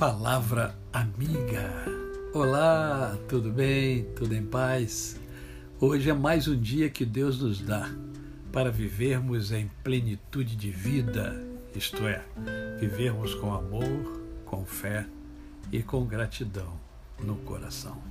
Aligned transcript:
Palavra 0.00 0.74
amiga. 0.94 1.70
Olá, 2.32 3.18
tudo 3.28 3.52
bem? 3.52 4.04
Tudo 4.16 4.34
em 4.34 4.42
paz? 4.42 5.20
Hoje 5.78 6.08
é 6.08 6.14
mais 6.14 6.48
um 6.48 6.58
dia 6.58 6.88
que 6.88 7.04
Deus 7.04 7.38
nos 7.38 7.60
dá 7.60 7.86
para 8.50 8.70
vivermos 8.70 9.52
em 9.52 9.70
plenitude 9.84 10.56
de 10.56 10.70
vida, 10.70 11.38
isto 11.76 11.98
é, 12.06 12.24
vivermos 12.80 13.34
com 13.34 13.52
amor, 13.52 14.22
com 14.46 14.64
fé 14.64 15.04
e 15.70 15.82
com 15.82 16.06
gratidão 16.06 16.72
no 17.22 17.36
coração. 17.36 18.02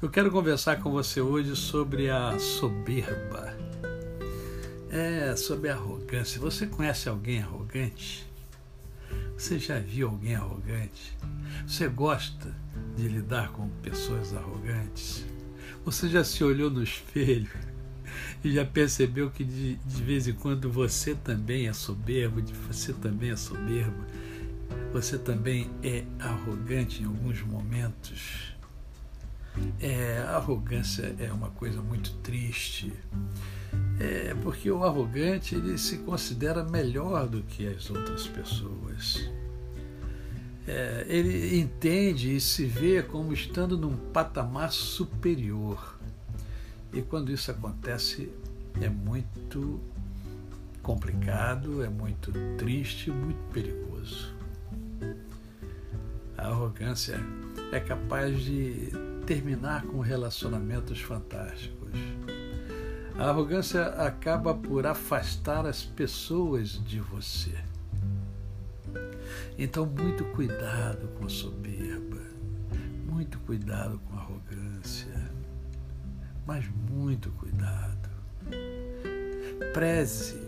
Eu 0.00 0.08
quero 0.08 0.30
conversar 0.30 0.80
com 0.80 0.92
você 0.92 1.20
hoje 1.20 1.56
sobre 1.56 2.08
a 2.08 2.38
soberba. 2.38 3.58
É, 4.88 5.34
sobre 5.34 5.68
a 5.68 5.74
arrogância. 5.74 6.40
Você 6.40 6.64
conhece 6.68 7.08
alguém 7.08 7.42
arrogante? 7.42 8.27
Você 9.38 9.56
já 9.56 9.78
viu 9.78 10.08
alguém 10.08 10.34
arrogante? 10.34 11.16
Você 11.64 11.86
gosta 11.86 12.52
de 12.96 13.06
lidar 13.06 13.52
com 13.52 13.68
pessoas 13.82 14.34
arrogantes? 14.34 15.24
Você 15.84 16.08
já 16.08 16.24
se 16.24 16.42
olhou 16.42 16.68
no 16.68 16.82
espelho 16.82 17.48
e 18.42 18.52
já 18.52 18.64
percebeu 18.64 19.30
que 19.30 19.44
de, 19.44 19.76
de 19.76 20.02
vez 20.02 20.26
em 20.26 20.32
quando 20.32 20.68
você 20.68 21.14
também 21.14 21.68
é 21.68 21.72
soberbo, 21.72 22.42
você 22.66 22.92
também 22.92 23.30
é 23.30 23.36
soberbo, 23.36 24.04
você 24.92 25.16
também 25.16 25.70
é 25.84 26.04
arrogante 26.18 27.04
em 27.04 27.06
alguns 27.06 27.40
momentos? 27.40 28.56
É, 29.78 30.18
a 30.18 30.36
arrogância 30.36 31.14
é 31.16 31.32
uma 31.32 31.50
coisa 31.50 31.80
muito 31.80 32.12
triste, 32.24 32.92
é, 34.00 34.34
porque 34.42 34.70
o 34.70 34.84
arrogante 34.84 35.54
ele 35.54 35.76
se 35.76 35.98
considera 35.98 36.62
melhor 36.62 37.28
do 37.28 37.42
que 37.42 37.66
as 37.66 37.90
outras 37.90 38.26
pessoas. 38.26 39.28
É, 40.66 41.06
ele 41.08 41.58
entende 41.58 42.36
e 42.36 42.40
se 42.40 42.66
vê 42.66 43.02
como 43.02 43.32
estando 43.32 43.76
num 43.76 43.96
patamar 43.96 44.70
superior. 44.70 45.98
E 46.92 47.02
quando 47.02 47.32
isso 47.32 47.50
acontece, 47.50 48.30
é 48.80 48.88
muito 48.88 49.80
complicado, 50.82 51.82
é 51.82 51.88
muito 51.88 52.32
triste, 52.56 53.10
muito 53.10 53.40
perigoso. 53.52 54.32
A 56.36 56.48
arrogância 56.48 57.18
é 57.72 57.80
capaz 57.80 58.40
de 58.40 58.90
terminar 59.26 59.82
com 59.82 60.00
relacionamentos 60.00 61.00
fantásticos. 61.00 61.90
A 63.18 63.30
arrogância 63.30 63.84
acaba 63.86 64.54
por 64.54 64.86
afastar 64.86 65.66
as 65.66 65.82
pessoas 65.82 66.80
de 66.84 67.00
você. 67.00 67.52
Então, 69.58 69.84
muito 69.84 70.24
cuidado 70.26 71.08
com 71.18 71.26
a 71.26 71.28
soberba, 71.28 72.20
muito 73.04 73.40
cuidado 73.40 74.00
com 74.06 74.16
a 74.16 74.20
arrogância, 74.20 75.32
mas 76.46 76.64
muito 76.88 77.32
cuidado. 77.32 78.08
Preze, 79.74 80.40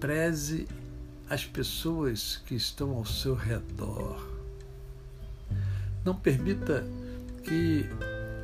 preze 0.00 0.66
as 1.30 1.46
pessoas 1.46 2.42
que 2.44 2.56
estão 2.56 2.96
ao 2.96 3.04
seu 3.04 3.36
redor. 3.36 4.28
Não 6.04 6.16
permita 6.16 6.84
que 7.44 7.88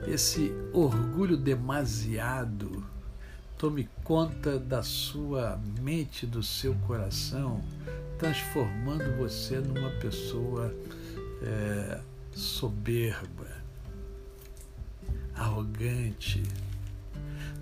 esse 0.07 0.53
orgulho 0.73 1.37
demasiado 1.37 2.89
tome 3.61 3.91
conta 4.03 4.59
da 4.59 4.83
sua 4.83 5.61
mente, 5.83 6.27
do 6.27 6.43
seu 6.43 6.75
coração, 6.87 7.63
transformando 8.19 9.19
você 9.19 9.59
numa 9.59 9.91
pessoa 10.01 10.75
é, 11.43 12.01
soberba, 12.33 13.47
arrogante. 15.35 16.43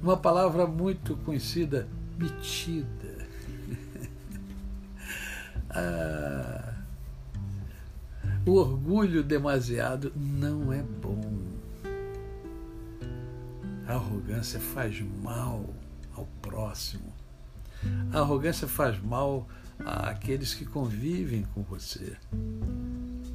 Uma 0.01 0.17
palavra 0.17 0.69
muito 0.69 1.17
conhecida, 1.17 1.89
metida. 2.17 3.27
ah, 5.69 6.75
o 8.47 8.53
orgulho 8.53 9.25
demasiado 9.25 10.13
não 10.15 10.73
é 10.73 10.81
bom. 10.81 11.29
A 13.89 13.95
arrogância 13.95 14.61
faz 14.61 15.01
mal 15.01 15.69
ao 16.19 16.27
próximo. 16.43 17.13
A 18.13 18.21
arrogância 18.21 18.69
faz 18.69 19.01
mal 19.01 19.49
àqueles 19.85 20.55
que 20.55 20.65
convivem 20.65 21.45
com 21.55 21.63
você. 21.63 22.17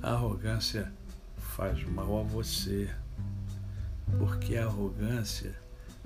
A 0.02 0.12
arrogância 0.12 0.92
faz 1.38 1.84
mal 1.90 2.20
a 2.20 2.24
você, 2.24 2.90
porque 4.20 4.58
a 4.58 4.66
arrogância 4.66 5.56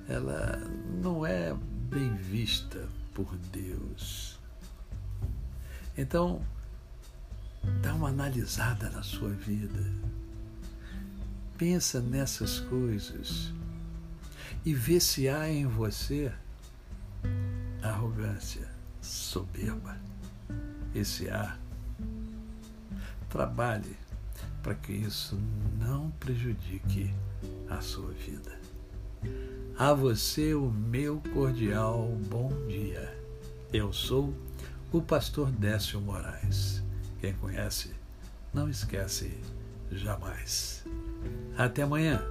ela 0.08 0.58
não 1.02 1.26
é 1.26 1.54
bem 1.90 2.16
vista 2.16 2.88
por 3.14 3.36
Deus. 3.52 4.40
Então, 5.98 6.42
Dá 7.82 7.94
uma 7.94 8.10
analisada 8.10 8.90
na 8.90 9.04
sua 9.04 9.30
vida. 9.30 9.84
Pensa 11.58 12.00
nessas 12.00 12.60
coisas 12.60 13.54
e 14.66 14.74
vê 14.74 15.00
se 15.00 15.28
há 15.28 15.50
em 15.50 15.66
você 15.66 16.32
arrogância, 18.18 18.68
soberba. 19.00 19.96
Esse 20.96 21.30
há. 21.30 21.58
Trabalhe 23.30 23.96
para 24.64 24.74
que 24.74 24.92
isso 24.92 25.38
não 25.80 26.10
prejudique 26.12 27.14
a 27.70 27.80
sua 27.80 28.12
vida. 28.12 28.60
A 29.78 29.94
você 29.94 30.56
o 30.56 30.72
meu 30.72 31.22
cordial 31.34 32.08
bom 32.28 32.50
dia. 32.68 33.16
Eu 33.72 33.94
sou 33.94 34.34
o 34.92 35.02
pastor 35.02 35.52
Décio 35.52 36.02
Moraes. 36.02 36.82
Quem 37.20 37.34
conhece, 37.34 37.94
não 38.54 38.70
esquece 38.70 39.38
jamais. 39.92 40.84
Até 41.56 41.84
amanhã. 41.84 42.22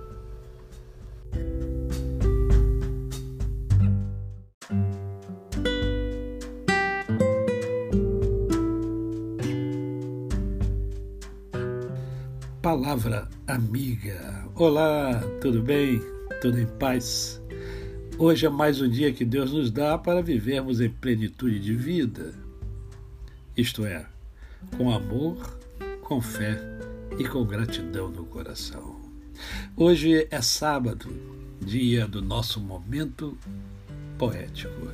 Palavra 12.79 13.27
amiga. 13.47 14.47
Olá, 14.55 15.19
tudo 15.41 15.63
bem? 15.63 15.99
Tudo 16.43 16.61
em 16.61 16.67
paz? 16.67 17.41
Hoje 18.19 18.45
é 18.45 18.51
mais 18.51 18.83
um 18.83 18.89
dia 18.89 19.15
que 19.15 19.25
Deus 19.25 19.51
nos 19.51 19.71
dá 19.71 19.97
para 19.97 20.21
vivermos 20.21 20.79
em 20.83 20.91
plenitude 20.91 21.59
de 21.59 21.75
vida. 21.75 22.35
Isto 23.57 23.87
é, 23.87 24.05
com 24.77 24.91
amor, 24.91 25.59
com 26.03 26.21
fé 26.21 26.61
e 27.19 27.27
com 27.27 27.47
gratidão 27.47 28.11
no 28.11 28.27
coração. 28.27 29.01
Hoje 29.75 30.29
é 30.31 30.43
sábado, 30.43 31.09
dia 31.63 32.07
do 32.07 32.21
nosso 32.21 32.61
momento 32.61 33.39
poético. 34.19 34.93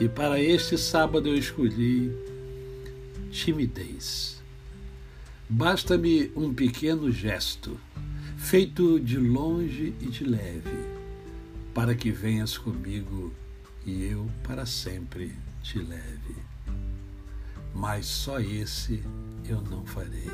E 0.00 0.08
para 0.08 0.40
este 0.40 0.78
sábado 0.78 1.28
eu 1.28 1.36
escolhi 1.36 2.10
timidez. 3.30 4.39
Basta-me 5.50 6.30
um 6.36 6.54
pequeno 6.54 7.10
gesto, 7.10 7.78
feito 8.38 8.98
de 9.00 9.18
longe 9.18 9.92
e 10.00 10.06
de 10.06 10.24
leve, 10.24 10.86
para 11.74 11.94
que 11.94 12.10
venhas 12.10 12.56
comigo 12.56 13.34
e 13.84 14.04
eu 14.04 14.26
para 14.44 14.64
sempre 14.64 15.34
te 15.62 15.78
leve 15.78 16.50
mas 17.74 18.06
só 18.06 18.40
esse 18.40 19.02
eu 19.44 19.60
não 19.62 19.84
farei. 19.84 20.30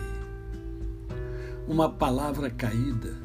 Uma 1.69 1.91
palavra 1.91 2.51
caída 2.51 3.17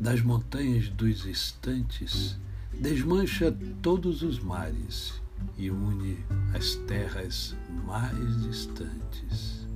das 0.00 0.20
montanhas 0.20 0.88
dos 0.88 1.26
instantes 1.26 2.38
desmancha 2.72 3.56
todos 3.80 4.22
os 4.22 4.38
mares 4.40 5.14
e 5.56 5.70
une 5.70 6.18
as 6.54 6.74
terras 6.86 7.54
mais 7.86 8.42
distantes. 8.42 9.66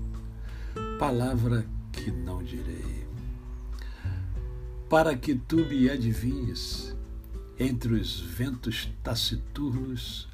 Palavra 0.99 1.67
que 1.93 2.11
não 2.11 2.43
direi. 2.43 3.07
Para 4.89 5.17
que 5.17 5.35
tu 5.35 5.57
me 5.57 5.91
adivinhes, 5.91 6.97
entre 7.59 7.95
os 7.95 8.21
ventos 8.21 8.89
taciturnos, 9.03 10.29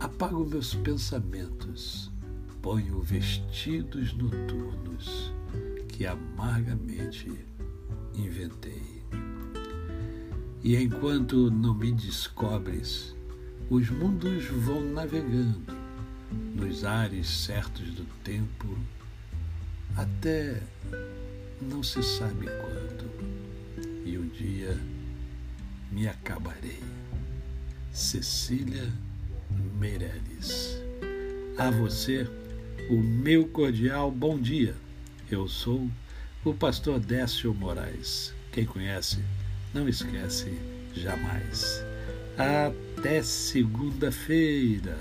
apago 0.00 0.44
meus 0.44 0.74
pensamentos 0.74 2.12
ponho 2.64 2.98
vestidos 3.02 4.14
noturnos 4.14 5.30
que 5.86 6.06
amargamente 6.06 7.30
inventei. 8.14 9.02
E 10.62 10.74
enquanto 10.74 11.50
não 11.50 11.74
me 11.74 11.92
descobres, 11.92 13.14
os 13.68 13.90
mundos 13.90 14.46
vão 14.46 14.80
navegando 14.80 15.60
nos 16.54 16.86
ares 16.86 17.28
certos 17.28 17.90
do 17.90 18.06
tempo 18.24 18.66
até 19.96 20.60
não 21.60 21.82
se 21.82 22.02
sabe 22.02 22.46
quando, 22.46 23.10
e 24.04 24.18
um 24.18 24.28
dia 24.28 24.78
me 25.90 26.08
acabarei. 26.08 26.82
Cecília 27.92 28.92
Meirelles. 29.78 30.82
A 31.56 31.70
você, 31.70 32.28
o 32.90 32.96
meu 32.96 33.46
cordial 33.46 34.10
bom 34.10 34.38
dia. 34.38 34.74
Eu 35.30 35.46
sou 35.48 35.88
o 36.44 36.52
pastor 36.52 36.98
Décio 36.98 37.54
Moraes. 37.54 38.34
Quem 38.52 38.66
conhece, 38.66 39.24
não 39.72 39.88
esquece 39.88 40.52
jamais. 40.94 41.84
Até 42.36 43.22
segunda-feira. 43.22 44.98